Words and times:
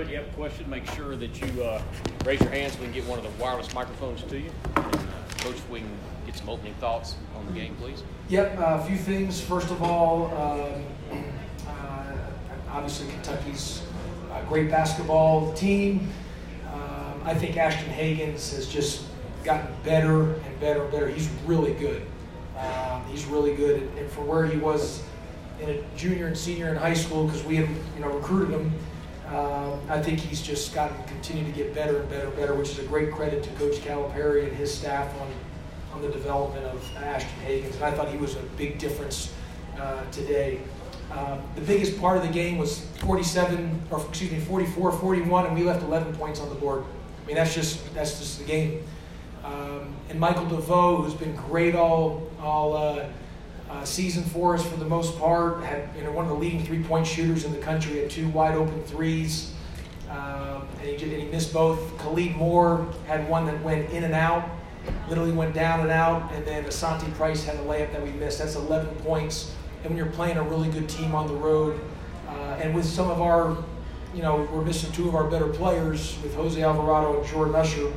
it, 0.00 0.08
you 0.08 0.16
have 0.16 0.26
a 0.26 0.32
question, 0.32 0.68
make 0.68 0.88
sure 0.90 1.16
that 1.16 1.40
you 1.40 1.62
uh, 1.62 1.80
raise 2.24 2.40
your 2.40 2.50
hands 2.50 2.74
so 2.74 2.80
we 2.80 2.86
can 2.86 2.94
get 2.94 3.04
one 3.06 3.18
of 3.18 3.24
the 3.24 3.42
wireless 3.42 3.72
microphones 3.74 4.22
to 4.24 4.38
you. 4.38 4.50
And, 4.76 4.94
uh, 4.94 4.98
Coach, 5.38 5.56
we 5.70 5.80
can 5.80 5.90
get 6.26 6.36
some 6.36 6.48
opening 6.48 6.74
thoughts 6.74 7.16
on 7.36 7.46
the 7.46 7.52
game, 7.52 7.76
please. 7.76 8.02
Yep, 8.28 8.58
uh, 8.58 8.80
a 8.80 8.84
few 8.84 8.96
things. 8.96 9.40
First 9.40 9.70
of 9.70 9.82
all, 9.82 10.26
um, 10.36 10.84
uh, 11.66 12.16
obviously 12.70 13.08
Kentucky's 13.12 13.82
a 14.32 14.44
great 14.44 14.70
basketball 14.70 15.52
team. 15.54 16.08
Um, 16.72 17.20
I 17.24 17.34
think 17.34 17.56
Ashton 17.56 17.92
Hagans 17.92 18.54
has 18.54 18.68
just 18.68 19.04
gotten 19.44 19.74
better 19.84 20.34
and 20.34 20.60
better 20.60 20.82
and 20.82 20.92
better. 20.92 21.08
He's 21.08 21.28
really 21.46 21.72
good. 21.74 22.02
Um, 22.58 23.04
he's 23.10 23.24
really 23.26 23.54
good, 23.54 23.82
and, 23.96 24.10
for 24.10 24.22
where 24.22 24.46
he 24.46 24.58
was 24.58 25.02
in 25.60 25.70
a 25.70 25.82
junior 25.96 26.26
and 26.26 26.36
senior 26.36 26.68
in 26.68 26.76
high 26.76 26.94
school, 26.94 27.26
because 27.26 27.44
we 27.44 27.56
had 27.56 27.68
you 27.94 28.00
know 28.00 28.08
recruited 28.08 28.50
him. 28.50 28.72
Um, 29.28 29.80
I 29.88 30.00
think 30.00 30.20
he's 30.20 30.40
just 30.40 30.72
gotten 30.74 31.02
continued 31.04 31.46
to 31.46 31.52
get 31.52 31.74
better 31.74 32.00
and 32.00 32.08
better 32.08 32.28
and 32.28 32.36
better, 32.36 32.54
which 32.54 32.70
is 32.70 32.78
a 32.78 32.84
great 32.84 33.10
credit 33.10 33.42
to 33.42 33.50
Coach 33.50 33.76
Calipari 33.76 34.46
and 34.46 34.56
his 34.56 34.72
staff 34.72 35.12
on 35.20 35.28
on 35.96 36.02
the 36.02 36.08
development 36.08 36.64
of 36.66 36.96
Ashton 36.98 37.40
Hagans, 37.46 37.74
and 37.74 37.84
I 37.84 37.90
thought 37.90 38.08
he 38.08 38.18
was 38.18 38.36
a 38.36 38.42
big 38.58 38.78
difference 38.78 39.32
uh, 39.80 40.04
today. 40.10 40.60
Um, 41.10 41.40
the 41.54 41.62
biggest 41.62 41.98
part 41.98 42.18
of 42.18 42.22
the 42.22 42.28
game 42.28 42.58
was 42.58 42.80
47, 43.00 43.82
or 43.90 44.04
excuse 44.06 44.30
me, 44.30 44.38
44, 44.40 44.92
41, 44.92 45.46
and 45.46 45.54
we 45.54 45.62
left 45.62 45.82
11 45.82 46.14
points 46.16 46.38
on 46.38 46.50
the 46.50 46.54
board. 46.54 46.84
I 47.22 47.26
mean, 47.26 47.36
that's 47.36 47.54
just 47.54 47.94
that's 47.94 48.18
just 48.18 48.38
the 48.38 48.44
game. 48.44 48.84
Um, 49.42 49.94
and 50.10 50.20
Michael 50.20 50.44
DeVoe, 50.46 51.02
who's 51.02 51.14
been 51.14 51.34
great 51.34 51.74
all 51.74 52.28
all 52.40 52.76
uh, 52.76 53.06
uh, 53.70 53.84
season 53.84 54.22
for 54.22 54.54
us 54.54 54.64
for 54.64 54.76
the 54.76 54.84
most 54.84 55.18
part, 55.18 55.62
had 55.64 55.88
you 55.96 56.04
know 56.04 56.12
one 56.12 56.24
of 56.24 56.30
the 56.30 56.36
leading 56.36 56.64
three-point 56.64 57.06
shooters 57.06 57.44
in 57.44 57.52
the 57.52 57.58
country, 57.58 58.00
had 58.00 58.10
two 58.10 58.28
wide 58.28 58.54
open 58.54 58.82
threes, 58.84 59.52
um, 60.10 60.66
and, 60.80 61.00
he, 61.00 61.14
and 61.14 61.22
he 61.22 61.28
missed 61.28 61.52
both. 61.52 61.98
Khalid 61.98 62.36
Moore 62.36 62.86
had 63.06 63.28
one 63.28 63.46
that 63.46 63.62
went 63.62 63.90
in 63.90 64.04
and 64.04 64.14
out 64.14 64.48
literally 65.08 65.32
went 65.32 65.54
down 65.54 65.80
and 65.80 65.90
out, 65.90 66.32
and 66.32 66.44
then 66.44 66.64
Asanti 66.64 67.12
Price 67.14 67.44
had 67.44 67.56
a 67.56 67.60
layup 67.60 67.92
that 67.92 68.02
we 68.02 68.10
missed. 68.12 68.38
That's 68.38 68.54
11 68.54 68.94
points. 68.96 69.52
And 69.82 69.90
when 69.90 69.96
you're 69.96 70.12
playing 70.12 70.36
a 70.36 70.42
really 70.42 70.68
good 70.68 70.88
team 70.88 71.14
on 71.14 71.26
the 71.26 71.34
road, 71.34 71.80
uh, 72.28 72.58
and 72.60 72.74
with 72.74 72.84
some 72.84 73.10
of 73.10 73.20
our, 73.20 73.56
you 74.14 74.22
know, 74.22 74.48
we're 74.52 74.64
missing 74.64 74.90
two 74.92 75.08
of 75.08 75.14
our 75.14 75.24
better 75.24 75.48
players 75.48 76.18
with 76.22 76.34
Jose 76.34 76.60
Alvarado 76.60 77.18
and 77.18 77.26
Jordan 77.28 77.54
Usher. 77.54 77.92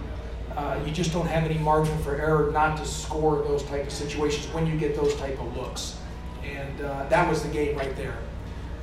Uh, 0.55 0.79
you 0.85 0.91
just 0.91 1.13
don't 1.13 1.27
have 1.27 1.43
any 1.43 1.57
margin 1.57 1.97
for 1.99 2.15
error 2.15 2.51
not 2.51 2.77
to 2.77 2.85
score 2.85 3.43
those 3.43 3.63
type 3.63 3.85
of 3.85 3.91
situations 3.91 4.45
when 4.53 4.65
you 4.65 4.75
get 4.77 4.95
those 4.95 5.15
type 5.15 5.39
of 5.39 5.55
looks. 5.55 5.97
And 6.43 6.81
uh, 6.81 7.07
that 7.09 7.29
was 7.29 7.43
the 7.43 7.49
game 7.49 7.77
right 7.77 7.95
there. 7.95 8.17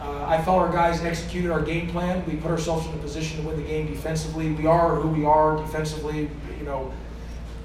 Uh, 0.00 0.24
I 0.26 0.42
felt 0.42 0.58
our 0.58 0.70
guys 0.70 1.00
executed 1.02 1.50
our 1.50 1.62
game 1.62 1.88
plan. 1.88 2.24
We 2.26 2.36
put 2.36 2.50
ourselves 2.50 2.86
in 2.86 2.94
a 2.94 2.98
position 2.98 3.40
to 3.40 3.48
win 3.48 3.56
the 3.56 3.66
game 3.66 3.86
defensively. 3.86 4.52
We 4.52 4.66
are 4.66 4.96
who 4.96 5.08
we 5.08 5.24
are 5.24 5.56
defensively. 5.56 6.28
You 6.58 6.64
know, 6.64 6.92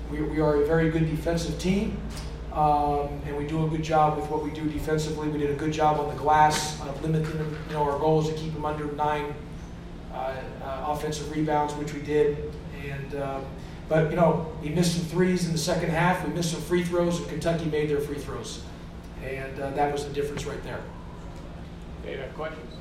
we, 0.10 0.22
we 0.22 0.40
are 0.40 0.62
a 0.62 0.66
very 0.66 0.90
good 0.90 1.10
defensive 1.10 1.60
team, 1.60 1.98
um, 2.54 3.22
and 3.26 3.38
we 3.38 3.46
do 3.46 3.66
a 3.66 3.70
good 3.70 3.84
job 3.84 4.18
with 4.18 4.30
what 4.30 4.44
we 4.44 4.52
do 4.52 4.68
defensively. 4.70 5.28
We 5.28 5.40
did 5.40 5.52
a 5.52 5.56
good 5.56 5.72
job 5.72 6.00
on 6.00 6.10
the 6.10 6.20
glass 6.20 6.82
of 6.82 7.02
limiting 7.04 7.38
them. 7.38 7.58
You 7.68 7.74
know, 7.76 7.84
our 7.84 8.00
goal 8.00 8.22
is 8.22 8.28
to 8.28 8.34
keep 8.34 8.54
them 8.54 8.66
under 8.66 8.92
nine 8.94 9.34
uh, 10.14 10.34
uh, 10.64 10.86
offensive 10.88 11.30
rebounds, 11.32 11.74
which 11.76 11.94
we 11.94 12.02
did. 12.02 12.54
And 12.84 13.14
but 13.92 14.10
you 14.10 14.16
know, 14.16 14.48
we 14.62 14.70
missed 14.70 14.96
some 14.96 15.04
threes 15.08 15.46
in 15.46 15.52
the 15.52 15.58
second 15.58 15.90
half. 15.90 16.26
We 16.26 16.34
missed 16.34 16.52
some 16.52 16.62
free 16.62 16.82
throws, 16.82 17.20
and 17.20 17.28
Kentucky 17.28 17.66
made 17.66 17.90
their 17.90 18.00
free 18.00 18.18
throws, 18.18 18.64
and 19.22 19.60
uh, 19.60 19.72
that 19.72 19.92
was 19.92 20.08
the 20.08 20.14
difference 20.14 20.46
right 20.46 20.64
there. 20.64 20.80
Okay, 22.02 22.14
you 22.14 22.20
have 22.20 22.34
questions? 22.34 22.74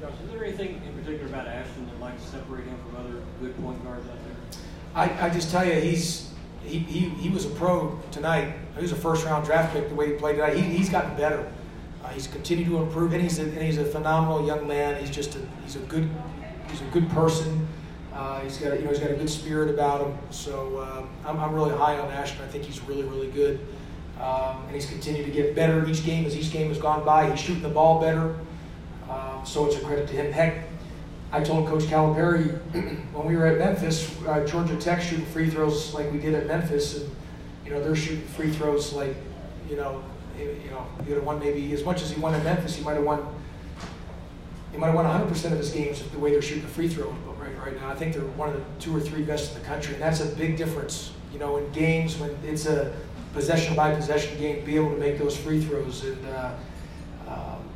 Josh, 0.00 0.10
is 0.24 0.32
there 0.32 0.44
anything 0.44 0.82
in 0.84 0.92
particular 0.94 1.26
about 1.26 1.46
Ashton 1.46 1.86
that 1.86 2.00
might 2.00 2.20
separate 2.20 2.64
him 2.64 2.76
from 2.78 2.96
other 2.96 3.22
good 3.40 3.56
point 3.62 3.84
guards 3.84 4.04
out 4.08 4.16
there? 4.24 4.58
I, 4.92 5.26
I 5.26 5.30
just 5.30 5.52
tell 5.52 5.64
you, 5.64 5.74
he's 5.74 6.32
he, 6.64 6.80
he, 6.80 7.08
he 7.10 7.28
was 7.28 7.44
a 7.44 7.50
pro 7.50 7.96
tonight. 8.10 8.52
He 8.74 8.82
was 8.82 8.90
a 8.90 8.96
first 8.96 9.24
round 9.24 9.44
draft 9.44 9.72
pick 9.72 9.88
the 9.88 9.94
way 9.94 10.08
he 10.08 10.12
played 10.14 10.34
tonight. 10.34 10.56
He, 10.56 10.62
he's 10.62 10.90
gotten 10.90 11.16
better. 11.16 11.48
Uh, 12.02 12.08
he's 12.08 12.26
continued 12.26 12.66
to 12.70 12.78
improve, 12.78 13.12
and 13.12 13.22
he's 13.22 13.38
a, 13.38 13.42
and 13.42 13.62
he's 13.62 13.78
a 13.78 13.84
phenomenal 13.84 14.44
young 14.44 14.66
man. 14.66 14.98
He's 15.00 15.10
just 15.10 15.36
a, 15.36 15.38
he's 15.62 15.76
a 15.76 15.80
good 15.80 16.10
he's 16.68 16.80
a 16.80 16.90
good 16.92 17.08
person. 17.10 17.68
Uh, 18.14 18.40
he's 18.40 18.56
got 18.58 18.72
a, 18.72 18.76
you 18.76 18.82
know 18.82 18.90
he's 18.90 18.98
got 18.98 19.10
a 19.10 19.14
good 19.14 19.30
spirit 19.30 19.70
about 19.70 20.06
him. 20.06 20.18
So 20.30 20.80
um, 20.82 21.08
I'm, 21.24 21.38
I'm 21.38 21.54
really 21.54 21.76
high 21.76 21.98
on 21.98 22.10
Ashton. 22.10 22.42
I 22.42 22.48
think 22.48 22.64
he's 22.64 22.80
really 22.82 23.04
really 23.04 23.30
good, 23.30 23.60
um, 24.20 24.64
and 24.66 24.74
he's 24.74 24.86
continued 24.86 25.26
to 25.26 25.32
get 25.32 25.54
better 25.54 25.86
each 25.88 26.04
game 26.04 26.24
as 26.24 26.36
each 26.36 26.50
game 26.50 26.68
has 26.68 26.78
gone 26.78 27.04
by. 27.04 27.30
He's 27.30 27.40
shooting 27.40 27.62
the 27.62 27.68
ball 27.68 28.00
better. 28.00 28.34
Um, 29.08 29.44
so 29.44 29.66
it's 29.66 29.76
a 29.76 29.80
credit 29.80 30.08
to 30.08 30.14
him. 30.14 30.32
Heck, 30.32 30.64
I 31.32 31.42
told 31.42 31.68
Coach 31.68 31.84
Calipari 31.84 32.58
when 33.12 33.26
we 33.26 33.36
were 33.36 33.46
at 33.46 33.58
Memphis, 33.58 34.16
uh, 34.26 34.44
Georgia 34.46 34.76
Tech 34.76 35.00
shooting 35.00 35.26
free 35.26 35.48
throws 35.48 35.94
like 35.94 36.10
we 36.12 36.18
did 36.18 36.34
at 36.34 36.46
Memphis, 36.46 37.00
and 37.00 37.10
you 37.64 37.70
know 37.70 37.82
they're 37.82 37.96
shooting 37.96 38.24
free 38.26 38.50
throws 38.50 38.92
like, 38.92 39.14
you 39.68 39.76
know, 39.76 40.02
you 40.36 40.70
know, 40.70 40.86
he 41.04 41.10
would 41.10 41.18
have 41.18 41.24
won 41.24 41.38
maybe 41.38 41.72
as 41.72 41.84
much 41.84 42.02
as 42.02 42.10
he 42.10 42.20
won 42.20 42.34
at 42.34 42.42
Memphis. 42.42 42.74
He 42.74 42.84
might 42.84 42.94
have 42.94 43.04
won. 43.04 43.24
He 44.72 44.78
might 44.78 44.86
have 44.86 44.94
won 44.94 45.04
100% 45.04 45.52
of 45.52 45.58
his 45.58 45.70
games 45.70 46.02
the 46.10 46.18
way 46.18 46.30
they're 46.30 46.42
shooting 46.42 46.62
the 46.62 46.68
free 46.68 46.88
throws, 46.88 47.12
right, 47.58 47.80
now, 47.80 47.90
I 47.90 47.94
think 47.94 48.14
they're 48.14 48.22
one 48.22 48.50
of 48.50 48.54
the 48.54 48.62
two 48.78 48.96
or 48.96 49.00
three 49.00 49.22
best 49.22 49.54
in 49.54 49.62
the 49.62 49.66
country, 49.66 49.94
and 49.94 50.02
that's 50.02 50.20
a 50.20 50.26
big 50.26 50.56
difference. 50.56 51.12
You 51.32 51.38
know, 51.38 51.56
in 51.58 51.70
games 51.72 52.16
when 52.18 52.36
it's 52.44 52.66
a 52.66 52.92
possession 53.32 53.76
by 53.76 53.94
possession 53.94 54.38
game, 54.38 54.64
be 54.64 54.76
able 54.76 54.90
to 54.90 54.96
make 54.96 55.18
those 55.18 55.36
free 55.36 55.60
throws, 55.60 56.04
and 56.04 56.26
uh, 56.26 56.54
um, 57.28 57.68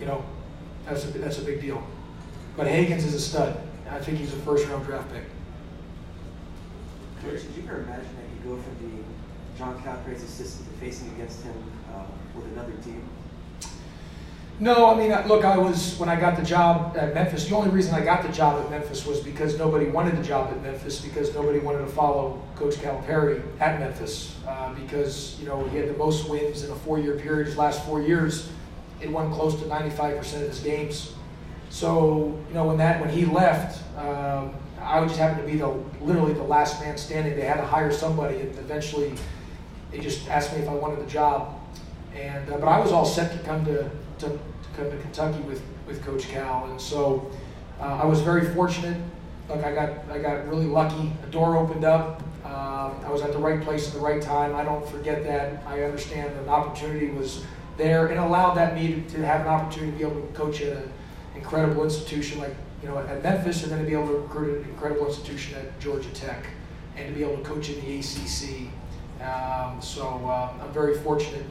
you 0.00 0.06
know, 0.06 0.24
that's 0.84 1.04
a 1.04 1.08
that's 1.18 1.38
a 1.38 1.42
big 1.42 1.60
deal. 1.60 1.82
But 2.56 2.66
Hagans 2.66 3.04
is 3.04 3.14
a 3.14 3.20
stud. 3.20 3.60
I 3.90 4.00
think 4.00 4.18
he's 4.18 4.32
a 4.32 4.36
first 4.38 4.66
round 4.68 4.84
draft 4.84 5.12
pick. 5.12 5.24
Coach, 7.22 7.42
did 7.42 7.56
you 7.56 7.62
ever 7.68 7.82
imagine 7.82 8.08
that 8.16 8.28
you 8.34 8.56
go 8.56 8.60
from 8.60 8.74
being 8.74 9.04
John 9.56 9.80
Calipari's 9.82 10.22
assistant 10.22 10.68
to 10.68 10.74
facing 10.78 11.08
against 11.12 11.42
him 11.42 11.54
uh, 11.94 12.04
with 12.34 12.46
another 12.52 12.72
team? 12.84 13.08
No, 14.60 14.90
I 14.90 14.98
mean, 14.98 15.10
look, 15.28 15.44
I 15.44 15.56
was, 15.56 15.96
when 16.00 16.08
I 16.08 16.18
got 16.18 16.36
the 16.36 16.42
job 16.42 16.96
at 16.96 17.14
Memphis, 17.14 17.48
the 17.48 17.54
only 17.54 17.70
reason 17.70 17.94
I 17.94 18.00
got 18.00 18.24
the 18.24 18.32
job 18.32 18.60
at 18.60 18.68
Memphis 18.68 19.06
was 19.06 19.20
because 19.20 19.56
nobody 19.56 19.86
wanted 19.86 20.16
the 20.16 20.22
job 20.22 20.50
at 20.50 20.60
Memphis 20.62 21.00
because 21.00 21.32
nobody 21.32 21.60
wanted 21.60 21.82
to 21.82 21.86
follow 21.86 22.42
Coach 22.56 22.74
Calipari 22.74 23.40
at 23.60 23.78
Memphis 23.78 24.36
uh, 24.48 24.74
because, 24.74 25.38
you 25.38 25.46
know, 25.46 25.64
he 25.68 25.76
had 25.76 25.88
the 25.88 25.96
most 25.96 26.28
wins 26.28 26.64
in 26.64 26.72
a 26.72 26.74
four 26.74 26.98
year 26.98 27.14
period. 27.14 27.46
His 27.46 27.56
last 27.56 27.84
four 27.86 28.02
years, 28.02 28.50
he 28.98 29.06
won 29.06 29.32
close 29.32 29.54
to 29.62 29.68
95% 29.68 30.18
of 30.18 30.48
his 30.48 30.58
games. 30.58 31.14
So, 31.70 32.36
you 32.48 32.54
know, 32.54 32.64
when 32.64 32.78
that 32.78 33.00
when 33.00 33.10
he 33.10 33.26
left, 33.26 33.80
um, 33.96 34.54
I 34.80 35.04
just 35.06 35.20
happened 35.20 35.46
to 35.46 35.52
be 35.52 35.58
the 35.58 35.68
literally 36.00 36.32
the 36.32 36.42
last 36.42 36.80
man 36.80 36.98
standing. 36.98 37.36
They 37.36 37.44
had 37.44 37.58
to 37.58 37.66
hire 37.66 37.92
somebody, 37.92 38.40
and 38.40 38.58
eventually, 38.58 39.12
they 39.92 40.00
just 40.00 40.28
asked 40.28 40.52
me 40.52 40.62
if 40.62 40.68
I 40.68 40.74
wanted 40.74 40.98
the 40.98 41.10
job. 41.10 41.57
And 42.14 42.50
uh, 42.50 42.58
but 42.58 42.68
I 42.68 42.80
was 42.80 42.92
all 42.92 43.04
set 43.04 43.32
to 43.32 43.38
come 43.40 43.64
to, 43.64 43.90
to, 44.18 44.26
to 44.28 44.38
come 44.76 44.90
to 44.90 44.98
Kentucky 44.98 45.40
with 45.40 45.62
with 45.86 46.04
Coach 46.04 46.28
Cal, 46.28 46.66
and 46.70 46.80
so 46.80 47.30
uh, 47.80 48.00
I 48.02 48.04
was 48.04 48.20
very 48.20 48.54
fortunate. 48.54 49.00
Look, 49.48 49.64
I 49.64 49.74
got 49.74 49.90
I 50.10 50.18
got 50.18 50.46
really 50.48 50.66
lucky. 50.66 51.12
A 51.22 51.30
door 51.30 51.56
opened 51.56 51.84
up. 51.84 52.22
Um, 52.44 53.04
I 53.04 53.10
was 53.10 53.22
at 53.22 53.32
the 53.32 53.38
right 53.38 53.60
place 53.60 53.88
at 53.88 53.94
the 53.94 54.00
right 54.00 54.22
time. 54.22 54.54
I 54.54 54.64
don't 54.64 54.86
forget 54.88 55.24
that. 55.24 55.62
I 55.66 55.82
understand 55.82 56.34
an 56.38 56.48
opportunity 56.48 57.10
was 57.10 57.44
there 57.76 58.08
and 58.08 58.18
allowed 58.18 58.54
that 58.54 58.74
me 58.74 58.94
to, 58.94 59.00
to 59.16 59.26
have 59.26 59.42
an 59.42 59.48
opportunity 59.48 59.92
to 59.92 59.98
be 59.98 60.04
able 60.04 60.26
to 60.26 60.32
coach 60.34 60.60
at 60.60 60.76
an 60.76 60.92
incredible 61.34 61.84
institution 61.84 62.38
like 62.38 62.54
you 62.82 62.88
know 62.88 62.98
at 62.98 63.22
Memphis, 63.22 63.62
and 63.62 63.72
then 63.72 63.80
to 63.80 63.86
be 63.86 63.92
able 63.92 64.08
to 64.08 64.18
recruit 64.18 64.64
an 64.64 64.70
incredible 64.70 65.06
institution 65.06 65.56
at 65.58 65.78
Georgia 65.80 66.10
Tech, 66.10 66.46
and 66.96 67.08
to 67.08 67.14
be 67.14 67.22
able 67.24 67.36
to 67.36 67.42
coach 67.42 67.70
in 67.70 67.80
the 67.80 67.98
ACC. 67.98 68.70
Um, 69.22 69.80
so 69.80 70.04
uh, 70.26 70.52
I'm 70.62 70.72
very 70.72 70.96
fortunate 70.98 71.44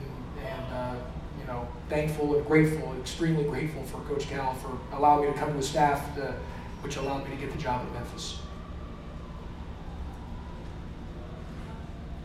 and, 0.45 0.73
uh, 0.73 0.95
you 1.39 1.47
know 1.47 1.67
thankful 1.89 2.35
and 2.35 2.45
grateful, 2.45 2.93
extremely 2.99 3.45
grateful 3.45 3.83
for 3.83 3.99
Coach 4.01 4.29
Cal 4.29 4.53
for 4.55 4.77
allowing 4.95 5.27
me 5.27 5.33
to 5.33 5.39
come 5.39 5.51
to 5.51 5.57
the 5.57 5.63
staff, 5.63 6.15
to, 6.15 6.33
which 6.81 6.97
allowed 6.97 7.23
me 7.27 7.35
to 7.35 7.41
get 7.41 7.51
the 7.51 7.57
job 7.57 7.85
at 7.85 7.93
Memphis. 7.93 8.39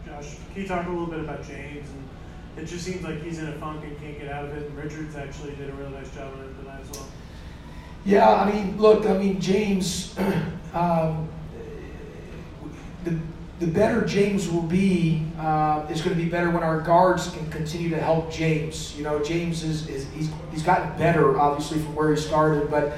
Josh, 0.06 0.36
can 0.52 0.62
you 0.62 0.68
talk 0.68 0.86
a 0.86 0.90
little 0.90 1.06
bit 1.06 1.20
about 1.20 1.46
James? 1.46 1.88
And 1.88 2.08
it 2.56 2.66
just 2.66 2.84
seems 2.84 3.02
like 3.02 3.22
he's 3.22 3.38
in 3.38 3.48
a 3.48 3.52
funk 3.52 3.84
and 3.84 3.98
can't 4.00 4.18
get 4.18 4.30
out 4.30 4.44
of 4.44 4.56
it. 4.56 4.68
And 4.68 4.76
Richards 4.76 5.16
actually 5.16 5.54
did 5.54 5.70
a 5.70 5.72
really 5.74 5.92
nice 5.92 6.14
job 6.14 6.32
on 6.34 6.44
it 6.44 6.58
tonight 6.58 6.80
as 6.82 6.90
well. 6.90 7.08
Yeah, 8.04 8.28
I 8.28 8.52
mean, 8.52 8.78
look, 8.78 9.06
I 9.06 9.16
mean, 9.16 9.40
James, 9.40 10.18
um, 10.74 11.28
the, 13.04 13.16
the 13.60 13.66
better 13.66 14.04
James 14.04 14.48
will 14.48 14.62
be, 14.62 15.24
uh, 15.38 15.86
is 15.90 16.02
going 16.02 16.16
to 16.16 16.22
be 16.22 16.28
better 16.28 16.50
when 16.50 16.62
our 16.62 16.80
guards 16.80 17.30
can 17.30 17.48
continue 17.50 17.90
to 17.90 18.00
help 18.00 18.32
James. 18.32 18.96
You 18.96 19.04
know, 19.04 19.22
James 19.22 19.62
is, 19.62 19.88
is 19.88 20.06
he's, 20.14 20.30
he's 20.50 20.62
gotten 20.62 20.96
better, 20.98 21.38
obviously, 21.38 21.78
from 21.78 21.94
where 21.94 22.10
he 22.10 22.20
started, 22.20 22.70
but, 22.70 22.96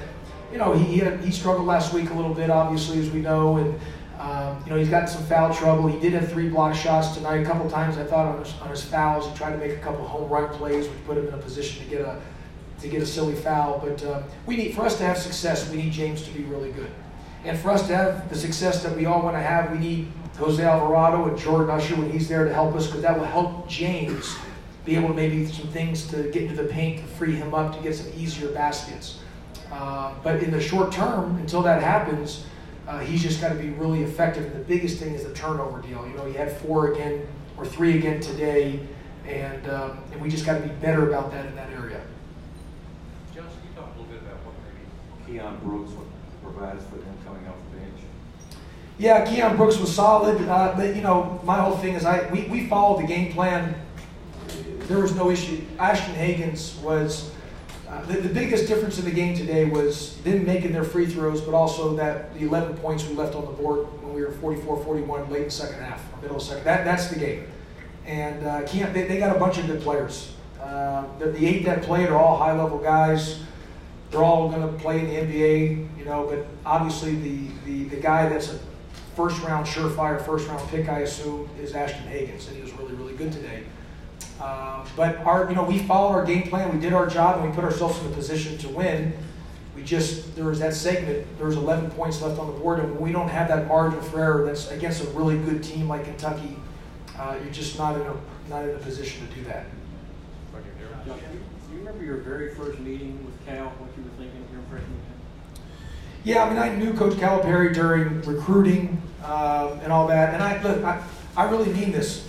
you 0.51 0.59
know, 0.59 0.73
he, 0.73 1.01
he, 1.25 1.31
struggled 1.33 1.67
last 1.67 1.93
week 1.93 2.11
a 2.11 2.15
little 2.15 2.33
bit, 2.33 2.49
obviously, 2.49 2.99
as 2.99 3.11
we 3.11 3.21
know, 3.21 3.59
and, 3.59 3.79
um, 4.19 4.63
you 4.65 4.71
know, 4.71 4.79
he's 4.79 4.89
gotten 4.89 5.09
some 5.09 5.25
foul 5.25 5.53
trouble. 5.53 5.87
He 5.89 5.99
did 6.01 6.15
have 6.15 6.31
three 6.31 6.49
block 6.49 6.75
shots 6.75 7.15
tonight. 7.15 7.43
A 7.43 7.45
couple 7.45 7.69
times, 7.69 7.99
I 7.99 8.05
thought 8.05 8.27
on 8.27 8.43
his, 8.43 8.55
on 8.61 8.71
his 8.71 8.83
fouls, 8.83 9.29
he 9.29 9.37
tried 9.37 9.53
to 9.53 9.59
make 9.59 9.73
a 9.73 9.81
couple 9.81 10.07
home 10.07 10.31
run 10.31 10.49
plays, 10.55 10.89
which 10.89 11.05
put 11.05 11.19
him 11.19 11.29
in 11.29 11.35
a 11.35 11.39
position 11.39 11.85
to 11.85 11.91
get 11.91 12.01
a 12.01 12.21
to 12.81 12.89
get 12.89 13.03
a 13.03 13.07
silly 13.07 13.35
foul. 13.35 13.79
But 13.79 14.03
uh, 14.05 14.23
we 14.47 14.57
need, 14.57 14.75
for 14.75 14.83
us 14.83 14.97
to 14.99 15.05
have 15.05 15.19
success, 15.19 15.69
we 15.71 15.77
need 15.77 15.93
James 15.93 16.23
to 16.23 16.31
be 16.31 16.45
really 16.45 16.71
good. 16.73 16.91
And 17.45 17.59
for 17.59 17.71
us 17.71 17.87
to 17.89 17.97
have 17.97 18.29
the 18.31 18.37
success 18.37 18.83
that 18.83 18.97
we 18.97 19.05
all 19.05 19.23
want 19.23 19.37
to 19.37 19.41
have, 19.41 19.71
we 19.71 19.79
need 19.79 20.13
Jose 20.39 20.63
Alvarado 20.63 21.29
and 21.29 21.39
Jordan 21.39 21.71
Usher 21.71 21.95
when 21.95 22.11
he's 22.11 22.29
there 22.29 22.45
to 22.45 22.53
help 22.53 22.75
us, 22.75 22.87
because 22.87 23.03
that 23.03 23.17
will 23.19 23.27
help 23.27 23.69
James 23.69 24.37
be 24.85 24.97
able 24.97 25.09
to 25.09 25.15
maybe 25.15 25.47
some 25.47 25.69
things 25.69 26.07
to 26.09 26.31
get 26.31 26.43
into 26.43 26.55
the 26.55 26.69
paint 26.69 27.01
to 27.01 27.07
free 27.15 27.35
him 27.35 27.55
up 27.55 27.77
to 27.77 27.83
get 27.83 27.95
some 27.95 28.11
easier 28.17 28.49
baskets. 28.49 29.21
Uh, 29.71 30.15
but 30.23 30.43
in 30.43 30.51
the 30.51 30.61
short 30.61 30.91
term, 30.91 31.37
until 31.37 31.63
that 31.63 31.83
happens, 31.83 32.47
uh, 32.89 32.99
he's 33.01 33.23
just 33.23 33.41
got 33.41 33.51
to 33.51 33.55
be 33.55 33.71
really 33.71 34.03
effective. 34.03 34.45
And 34.47 34.55
the 34.55 34.65
biggest 34.65 34.99
thing 34.99 35.15
is 35.15 35.25
the 35.25 35.33
turnover 35.35 35.81
deal. 35.81 36.07
You 36.07 36.17
know, 36.17 36.25
he 36.27 36.35
had 36.35 36.57
four 36.59 36.93
again 36.93 37.27
or 37.57 37.65
three 37.65 37.99
again 37.99 38.21
today, 38.21 38.81
and 39.27 39.69
um, 39.69 39.99
and 40.13 40.21
we 40.21 40.29
just 40.29 40.45
got 40.45 40.61
to 40.61 40.61
be 40.61 40.75
better 40.77 41.09
about 41.09 41.31
that 41.33 41.47
in 41.47 41.55
that 41.57 41.71
area. 41.71 42.01
Josh, 43.35 43.45
can 43.45 43.69
you 43.69 43.75
talk 43.77 43.95
a 43.95 44.01
little 44.01 44.13
bit 44.13 44.23
about 44.23 44.37
what 44.45 44.55
maybe 45.27 45.39
Keion 45.39 45.61
Brooks 45.63 45.93
would 45.93 46.09
provide 46.45 46.77
us 46.77 46.85
for 46.85 46.97
them 46.97 47.17
coming 47.25 47.47
off 47.49 47.57
the 47.73 47.79
bench? 47.79 48.01
Yeah, 48.99 49.27
Keion 49.27 49.57
Brooks 49.57 49.79
was 49.79 49.95
solid, 49.95 50.41
uh, 50.49 50.75
but 50.77 50.95
you 50.95 51.03
know, 51.03 51.41
my 51.45 51.59
whole 51.59 51.77
thing 51.79 51.95
is 51.95 52.05
I 52.05 52.31
we, 52.31 52.45
we 52.45 52.67
followed 52.67 53.03
the 53.03 53.07
game 53.07 53.33
plan. 53.33 53.75
There 54.87 54.99
was 54.99 55.15
no 55.15 55.31
issue. 55.31 55.63
Ashton 55.79 56.15
Hagans 56.15 56.81
was 56.83 57.31
uh, 57.89 58.05
the, 58.07 58.21
the 58.21 58.29
biggest 58.29 58.67
difference 58.67 58.99
in 58.99 59.05
the 59.05 59.11
game 59.11 59.37
today 59.37 59.65
was 59.67 60.17
them 60.23 60.45
making 60.45 60.73
their 60.73 60.85
free 60.85 61.07
throws, 61.07 61.41
but 61.41 61.55
also 61.55 61.95
that 61.97 62.35
the 62.35 62.45
11 62.45 62.77
points 62.79 63.07
we 63.07 63.15
left 63.15 63.35
on 63.35 63.45
the 63.45 63.53
board 63.53 63.87
when 64.03 64.15
we 64.15 64.23
were 64.23 64.33
44-41 64.33 65.31
late 65.31 65.39
in 65.39 65.45
the 65.45 65.51
second 65.51 65.83
half, 65.83 66.03
middle 66.21 66.37
of 66.37 66.43
second. 66.43 66.65
That 66.65 66.85
that's 66.85 67.09
the 67.09 67.19
game. 67.19 67.47
And 68.07 68.47
uh, 68.47 68.63
Keion, 68.63 68.93
they, 68.93 69.07
they 69.07 69.19
got 69.19 69.35
a 69.35 69.39
bunch 69.39 69.59
of 69.59 69.67
good 69.67 69.81
players. 69.81 70.33
Uh, 70.61 71.05
the, 71.19 71.27
the 71.27 71.47
eight 71.47 71.65
that 71.67 71.83
played 71.83 72.09
are 72.09 72.17
all 72.17 72.37
high-level 72.37 72.79
guys. 72.79 73.41
They're 74.15 74.23
all 74.23 74.49
going 74.49 74.63
to 74.63 74.69
play 74.81 75.01
in 75.01 75.07
the 75.09 75.15
NBA, 75.35 75.99
you 75.99 76.05
know. 76.05 76.29
But 76.31 76.47
obviously, 76.65 77.17
the, 77.17 77.49
the, 77.67 77.85
the 77.89 77.97
guy 77.97 78.29
that's 78.29 78.53
a 78.53 78.59
first 79.17 79.43
round 79.43 79.67
surefire, 79.67 80.25
first 80.25 80.47
round 80.47 80.69
pick, 80.69 80.89
I 80.89 81.01
assume, 81.01 81.49
is 81.61 81.75
Ashton 81.75 82.07
Hagans, 82.07 82.47
and 82.47 82.57
he 82.57 82.63
was 82.63 82.73
really, 82.75 82.95
really 82.95 83.15
good 83.15 83.33
today. 83.33 83.65
Um, 84.41 84.85
but 84.95 85.19
our, 85.27 85.49
you 85.49 85.57
know, 85.57 85.65
we 85.65 85.81
followed 85.81 86.13
our 86.13 86.25
game 86.25 86.45
plan. 86.49 86.73
We 86.73 86.81
did 86.81 86.93
our 86.93 87.09
job, 87.09 87.41
and 87.41 87.49
we 87.51 87.55
put 87.57 87.65
ourselves 87.65 87.99
in 88.01 88.07
a 88.07 88.15
position 88.15 88.57
to 88.59 88.69
win. 88.69 89.13
We 89.75 89.83
just 89.83 90.37
there 90.37 90.45
was 90.45 90.61
that 90.61 90.75
segment. 90.75 91.27
There 91.37 91.49
was 91.49 91.57
11 91.57 91.91
points 91.91 92.23
left 92.23 92.39
on 92.39 92.47
the 92.47 92.53
board, 92.53 92.79
and 92.79 92.93
when 92.93 93.01
we 93.03 93.11
don't 93.11 93.29
have 93.29 93.49
that 93.49 93.67
margin 93.67 94.01
for 94.01 94.21
error, 94.21 94.47
that's 94.47 94.71
against 94.71 95.03
a 95.03 95.07
really 95.09 95.39
good 95.39 95.61
team 95.65 95.89
like 95.89 96.05
Kentucky. 96.05 96.57
Uh, 97.19 97.37
you're 97.43 97.53
just 97.53 97.77
not 97.79 97.97
in 97.97 98.03
a 98.07 98.15
not 98.49 98.63
in 98.63 98.77
a 98.77 98.79
position 98.79 99.27
to 99.27 99.35
do 99.35 99.43
that. 99.47 99.67
Do 101.05 101.11
you- 101.33 101.41
do 101.69 101.73
you 101.73 101.79
remember 101.81 102.05
your 102.05 102.19
very 102.19 102.55
first 102.55 102.79
meeting 102.79 103.19
with 103.25 103.34
Cal, 103.47 103.69
what 103.69 103.91
you 103.97 104.03
were 104.05 104.11
thinking 104.17 104.47
your 104.53 104.63
freshman 104.71 104.93
year? 104.93 106.37
Yeah, 106.37 106.45
I 106.45 106.49
mean, 106.49 106.59
I 106.59 106.75
knew 106.75 106.95
Coach 106.95 107.15
Calipari 107.15 107.75
during 107.75 108.23
recruiting 108.23 109.01
um, 109.25 109.81
and 109.81 109.93
all 109.93 110.07
that, 110.09 110.35
and 110.35 110.43
I 110.43 110.63
look, 110.63 110.83
I, 110.83 111.03
I 111.37 111.51
really 111.51 111.73
mean 111.73 111.93
this. 111.93 112.29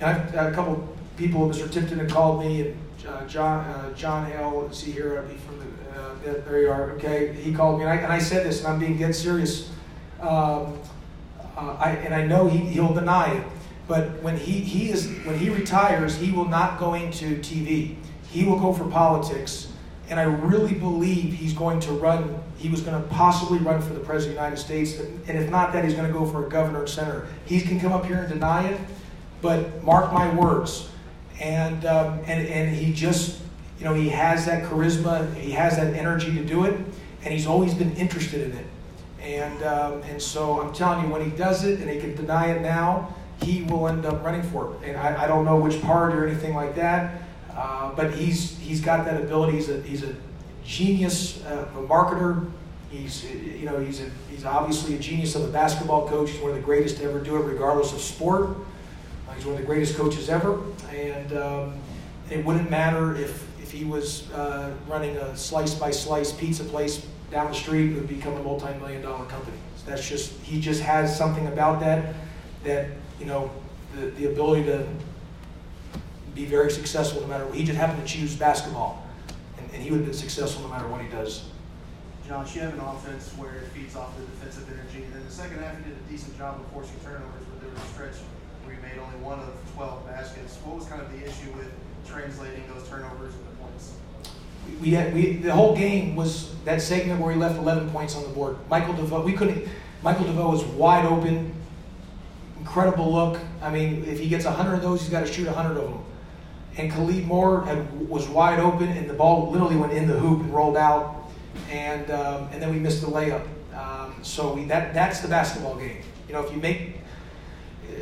I've, 0.00 0.34
a 0.34 0.52
couple 0.52 0.96
people, 1.16 1.48
Mr. 1.48 1.70
Tipton 1.70 1.98
had 1.98 2.10
called 2.10 2.40
me, 2.40 2.60
and 2.62 2.76
uh, 3.06 3.26
John 3.26 3.64
uh, 3.64 3.92
John 3.94 4.30
let's 4.62 4.78
see 4.78 4.90
here, 4.90 5.18
I'll 5.18 5.28
be 5.28 5.36
from 5.36 5.58
the, 5.58 5.66
uh, 6.00 6.44
there 6.44 6.60
you 6.60 6.70
are. 6.70 6.90
Okay, 6.92 7.32
he 7.32 7.54
called 7.54 7.78
me, 7.78 7.84
and 7.84 7.92
I, 7.92 7.96
and 7.96 8.12
I 8.12 8.18
said 8.18 8.44
this, 8.44 8.60
and 8.60 8.68
I'm 8.68 8.78
being 8.78 8.98
dead 8.98 9.14
serious. 9.14 9.70
Um, 10.20 10.78
uh, 11.56 11.76
I, 11.78 11.90
and 12.04 12.14
I 12.14 12.26
know 12.26 12.48
he, 12.48 12.58
he'll 12.58 12.92
deny 12.92 13.32
it, 13.32 13.44
but 13.88 14.22
when 14.22 14.36
he, 14.36 14.60
he 14.60 14.90
is 14.90 15.08
when 15.24 15.38
he 15.38 15.48
retires, 15.48 16.16
he 16.16 16.32
will 16.32 16.48
not 16.48 16.78
go 16.78 16.94
into 16.94 17.36
TV. 17.38 17.96
He 18.30 18.44
will 18.44 18.58
go 18.58 18.72
for 18.72 18.86
politics, 18.88 19.72
and 20.08 20.20
I 20.20 20.24
really 20.24 20.74
believe 20.74 21.32
he's 21.32 21.52
going 21.52 21.80
to 21.80 21.92
run. 21.92 22.40
He 22.58 22.68
was 22.68 22.80
going 22.80 23.00
to 23.00 23.08
possibly 23.08 23.58
run 23.58 23.82
for 23.82 23.92
the 23.92 24.00
president 24.00 24.38
of 24.38 24.42
the 24.42 24.44
United 24.44 24.58
States, 24.58 24.98
and 25.28 25.38
if 25.38 25.50
not 25.50 25.72
that, 25.72 25.84
he's 25.84 25.94
going 25.94 26.06
to 26.06 26.12
go 26.12 26.24
for 26.24 26.46
a 26.46 26.48
governor 26.48 26.80
and 26.80 26.88
senator. 26.88 27.26
He 27.44 27.60
can 27.60 27.80
come 27.80 27.92
up 27.92 28.06
here 28.06 28.18
and 28.18 28.28
deny 28.28 28.68
it, 28.68 28.80
but 29.42 29.82
mark 29.82 30.12
my 30.12 30.32
words. 30.34 30.88
And 31.40 31.84
um, 31.84 32.20
and 32.26 32.46
and 32.46 32.74
he 32.74 32.92
just, 32.92 33.40
you 33.78 33.84
know, 33.84 33.94
he 33.94 34.08
has 34.08 34.46
that 34.46 34.64
charisma, 34.64 35.34
he 35.34 35.50
has 35.52 35.76
that 35.76 35.94
energy 35.94 36.32
to 36.34 36.44
do 36.44 36.64
it, 36.64 36.74
and 37.22 37.34
he's 37.34 37.46
always 37.46 37.74
been 37.74 37.94
interested 37.96 38.50
in 38.50 38.56
it. 38.56 38.66
And 39.20 39.62
um, 39.62 40.02
and 40.04 40.22
so 40.22 40.60
I'm 40.62 40.72
telling 40.72 41.04
you, 41.04 41.12
when 41.12 41.22
he 41.22 41.36
does 41.36 41.64
it, 41.64 41.80
and 41.80 41.90
he 41.90 42.00
can 42.00 42.14
deny 42.14 42.52
it 42.52 42.62
now, 42.62 43.14
he 43.42 43.64
will 43.64 43.88
end 43.88 44.06
up 44.06 44.24
running 44.24 44.42
for 44.42 44.72
it. 44.74 44.88
And 44.88 44.96
I, 44.96 45.24
I 45.24 45.26
don't 45.26 45.44
know 45.44 45.56
which 45.56 45.82
part 45.82 46.14
or 46.14 46.26
anything 46.26 46.54
like 46.54 46.74
that, 46.76 47.20
uh, 47.56 47.92
but 47.94 48.14
he's 48.14 48.58
he's 48.58 48.80
got 48.80 49.04
that 49.06 49.20
ability. 49.20 49.56
He's 49.56 49.68
a 49.70 49.80
he's 49.82 50.02
a 50.02 50.14
genius, 50.64 51.44
uh, 51.46 51.66
a 51.74 51.78
marketer. 51.78 52.50
He's 52.90 53.24
you 53.24 53.64
know 53.64 53.78
he's 53.78 54.02
a, 54.02 54.10
he's 54.30 54.44
obviously 54.44 54.94
a 54.94 54.98
genius 54.98 55.34
of 55.34 55.44
a 55.44 55.48
basketball 55.48 56.08
coach. 56.08 56.30
He's 56.30 56.40
one 56.40 56.50
of 56.50 56.56
the 56.56 56.62
greatest 56.62 56.98
to 56.98 57.04
ever 57.04 57.20
do 57.20 57.36
it, 57.36 57.40
regardless 57.40 57.92
of 57.92 58.00
sport. 58.00 58.50
Uh, 59.28 59.32
he's 59.32 59.44
one 59.44 59.54
of 59.54 59.60
the 59.60 59.66
greatest 59.66 59.96
coaches 59.96 60.28
ever, 60.28 60.62
and 60.92 61.32
um, 61.32 61.74
it 62.30 62.44
wouldn't 62.44 62.70
matter 62.70 63.14
if 63.16 63.46
if 63.62 63.72
he 63.72 63.84
was 63.84 64.30
uh, 64.32 64.72
running 64.86 65.16
a 65.16 65.36
slice 65.36 65.74
by 65.74 65.90
slice 65.90 66.32
pizza 66.32 66.62
place 66.64 67.06
down 67.30 67.48
the 67.48 67.54
street. 67.54 67.92
It 67.92 67.94
would 67.94 68.08
become 68.08 68.34
a 68.34 68.42
multi-million 68.42 69.02
dollar 69.02 69.24
company. 69.24 69.56
So 69.76 69.90
that's 69.90 70.06
just 70.06 70.32
he 70.42 70.60
just 70.60 70.82
has 70.82 71.16
something 71.16 71.46
about 71.46 71.80
that 71.80 72.14
that 72.64 72.88
you 73.18 73.24
know 73.24 73.50
the, 73.94 74.06
the 74.10 74.26
ability 74.26 74.64
to 74.64 74.86
be 76.36 76.44
very 76.44 76.70
successful 76.70 77.22
no 77.22 77.26
matter 77.26 77.46
what. 77.46 77.56
He 77.56 77.64
just 77.64 77.78
happened 77.78 78.06
to 78.06 78.12
choose 78.12 78.36
basketball, 78.36 79.02
and, 79.56 79.66
and 79.72 79.82
he 79.82 79.90
would 79.90 80.00
have 80.00 80.06
been 80.06 80.14
successful 80.14 80.62
no 80.62 80.68
matter 80.68 80.86
what 80.86 81.00
he 81.00 81.08
does. 81.08 81.48
Josh, 82.28 82.54
you 82.54 82.60
have 82.60 82.74
an 82.74 82.80
offense 82.80 83.30
where 83.38 83.54
it 83.54 83.68
feeds 83.68 83.96
off 83.96 84.14
the 84.18 84.24
defensive 84.26 84.68
energy, 84.70 85.04
and 85.04 85.14
in 85.14 85.24
the 85.24 85.32
second 85.32 85.58
half, 85.60 85.78
you 85.78 85.84
did 85.84 85.96
a 85.96 86.10
decent 86.10 86.36
job 86.36 86.60
of 86.60 86.66
forcing 86.72 86.98
turnovers, 87.02 87.42
but 87.48 87.60
there 87.60 87.70
was 87.70 87.80
a 87.82 87.86
stretch 87.94 88.16
where 88.64 88.74
you 88.74 88.82
made 88.82 88.98
only 89.00 89.16
one 89.24 89.38
of 89.40 89.54
12 89.74 90.06
baskets. 90.06 90.56
What 90.64 90.76
was 90.76 90.86
kind 90.86 91.00
of 91.00 91.10
the 91.12 91.24
issue 91.24 91.50
with 91.56 91.72
translating 92.06 92.64
those 92.68 92.86
turnovers 92.88 93.32
into 93.32 93.50
points? 93.62 93.94
We, 94.68 94.76
we 94.76 94.90
had 94.90 95.14
we 95.14 95.36
the 95.36 95.54
whole 95.54 95.74
game 95.74 96.16
was 96.16 96.54
that 96.64 96.82
segment 96.82 97.20
where 97.20 97.32
he 97.32 97.38
left 97.38 97.58
11 97.58 97.90
points 97.90 98.16
on 98.16 98.24
the 98.24 98.28
board. 98.30 98.58
Michael 98.68 98.94
DeVoe, 98.94 99.22
we 99.22 99.32
couldn't. 99.32 99.66
Michael 100.02 100.26
DeVoe 100.26 100.50
was 100.50 100.64
wide 100.64 101.06
open, 101.06 101.54
incredible 102.58 103.10
look. 103.12 103.40
I 103.62 103.70
mean, 103.70 104.04
if 104.04 104.18
he 104.18 104.28
gets 104.28 104.44
100 104.44 104.74
of 104.74 104.82
those, 104.82 105.00
he's 105.00 105.10
got 105.10 105.24
to 105.24 105.32
shoot 105.32 105.46
100 105.46 105.78
of 105.78 105.84
them. 105.84 106.04
And 106.78 106.92
Khalid 106.92 107.26
Moore 107.26 107.64
had, 107.64 108.08
was 108.08 108.28
wide 108.28 108.58
open, 108.58 108.88
and 108.88 109.08
the 109.08 109.14
ball 109.14 109.50
literally 109.50 109.76
went 109.76 109.92
in 109.92 110.06
the 110.06 110.18
hoop 110.18 110.40
and 110.40 110.54
rolled 110.54 110.76
out. 110.76 111.30
And 111.70 112.10
um, 112.10 112.48
and 112.52 112.62
then 112.62 112.70
we 112.70 112.78
missed 112.78 113.00
the 113.00 113.08
layup. 113.08 113.46
Um, 113.74 114.14
so 114.22 114.54
we, 114.54 114.64
that 114.66 114.92
that's 114.92 115.20
the 115.20 115.28
basketball 115.28 115.76
game. 115.76 116.02
You 116.28 116.34
know, 116.34 116.44
if 116.44 116.52
you 116.52 116.58
make 116.58 116.96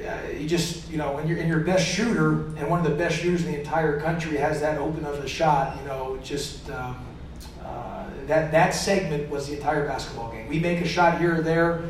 uh, 0.06 0.28
you 0.38 0.48
just 0.48 0.90
you 0.90 0.96
know 0.96 1.12
when 1.12 1.26
you're 1.26 1.38
in 1.38 1.48
your 1.48 1.60
best 1.60 1.86
shooter 1.86 2.46
and 2.56 2.68
one 2.68 2.84
of 2.84 2.90
the 2.90 2.96
best 2.96 3.16
shooters 3.16 3.44
in 3.44 3.52
the 3.52 3.58
entire 3.58 4.00
country 4.00 4.36
has 4.36 4.60
that 4.60 4.78
open 4.78 5.04
of 5.04 5.14
a 5.22 5.28
shot 5.28 5.76
you 5.78 5.86
know 5.86 6.18
just 6.22 6.68
um, 6.70 6.96
uh, 7.62 8.04
that 8.26 8.50
that 8.50 8.74
segment 8.74 9.28
was 9.30 9.46
the 9.48 9.54
entire 9.54 9.86
basketball 9.86 10.30
game 10.30 10.48
we 10.48 10.58
make 10.58 10.80
a 10.80 10.86
shot 10.86 11.18
here 11.18 11.38
or 11.38 11.40
there 11.42 11.84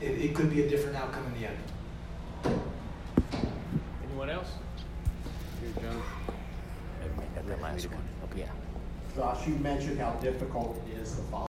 it, 0.00 0.10
it 0.10 0.34
could 0.34 0.50
be 0.50 0.62
a 0.62 0.68
different 0.68 0.96
outcome 0.96 1.24
in 1.26 1.40
the 1.40 1.48
end 1.48 1.56
Here, 5.80 5.90
John. 5.90 6.02
That 7.46 7.60
last 7.60 7.86
one. 7.90 8.02
Yeah. 8.36 8.46
Josh, 9.16 9.46
you 9.46 9.54
mentioned 9.56 10.00
how 10.00 10.12
difficult 10.14 10.80
it 10.88 10.98
is 10.98 11.10
to 11.12 11.22
follow 11.22 11.42